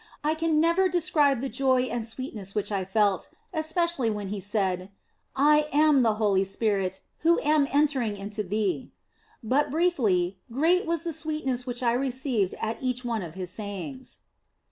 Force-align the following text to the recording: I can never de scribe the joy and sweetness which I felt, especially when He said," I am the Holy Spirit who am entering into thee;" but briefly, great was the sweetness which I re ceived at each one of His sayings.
I 0.23 0.33
can 0.33 0.59
never 0.59 0.89
de 0.89 0.99
scribe 0.99 1.41
the 1.41 1.47
joy 1.47 1.83
and 1.83 2.03
sweetness 2.03 2.55
which 2.55 2.71
I 2.71 2.85
felt, 2.85 3.29
especially 3.53 4.09
when 4.09 4.29
He 4.29 4.39
said," 4.39 4.89
I 5.35 5.67
am 5.71 6.01
the 6.01 6.15
Holy 6.15 6.43
Spirit 6.43 7.01
who 7.19 7.39
am 7.41 7.67
entering 7.71 8.17
into 8.17 8.41
thee;" 8.41 8.93
but 9.43 9.69
briefly, 9.69 10.39
great 10.51 10.87
was 10.87 11.03
the 11.03 11.13
sweetness 11.13 11.67
which 11.67 11.83
I 11.83 11.93
re 11.93 12.09
ceived 12.09 12.55
at 12.59 12.81
each 12.81 13.05
one 13.05 13.21
of 13.21 13.35
His 13.35 13.51
sayings. 13.51 14.21